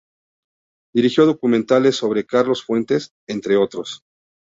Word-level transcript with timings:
Dirigió 0.95 1.27
documentales 1.27 1.95
sobre 1.97 2.25
Carlos 2.25 2.65
Fuentes, 2.65 3.11
entre 3.29 3.55
otros. 3.55 4.01